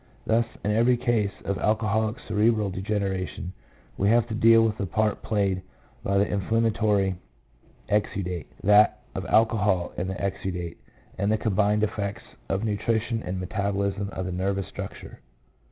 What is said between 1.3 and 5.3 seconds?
of alcoholic cerebral degeneration we have to deal with the part